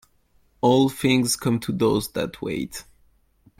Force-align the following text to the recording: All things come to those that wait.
All 0.61 0.89
things 0.89 1.35
come 1.35 1.59
to 1.59 1.71
those 1.71 2.13
that 2.13 2.41
wait. 2.41 2.85